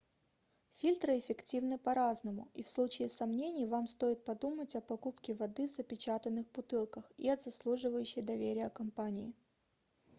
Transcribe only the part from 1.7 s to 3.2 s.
по-разному и в случае